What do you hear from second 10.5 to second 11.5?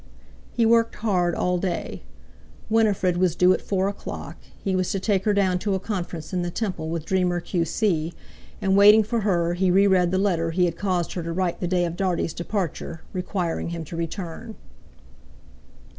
had caused her to